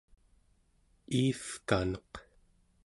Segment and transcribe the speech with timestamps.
[1.19, 2.11] iivkaneq